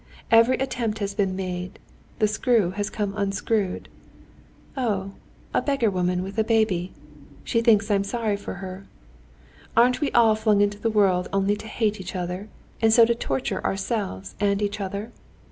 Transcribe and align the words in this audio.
Every 0.31 0.57
attempt 0.57 0.97
has 0.97 1.13
been 1.13 1.35
made, 1.35 1.77
the 2.17 2.27
screw 2.27 2.71
has 2.71 2.89
come 2.89 3.13
unscrewed. 3.15 3.87
Oh, 4.75 5.11
a 5.53 5.61
beggar 5.61 5.91
woman 5.91 6.23
with 6.23 6.39
a 6.39 6.43
baby. 6.43 6.91
She 7.43 7.61
thinks 7.61 7.91
I'm 7.91 8.03
sorry 8.03 8.35
for 8.35 8.55
her. 8.55 8.87
Aren't 9.77 10.01
we 10.01 10.09
all 10.13 10.33
flung 10.33 10.59
into 10.59 10.79
the 10.79 10.89
world 10.89 11.29
only 11.31 11.55
to 11.55 11.67
hate 11.67 12.01
each 12.01 12.15
other, 12.15 12.49
and 12.81 12.91
so 12.91 13.05
to 13.05 13.13
torture 13.13 13.63
ourselves 13.63 14.33
and 14.39 14.59
each 14.59 14.79
other? 14.81 15.11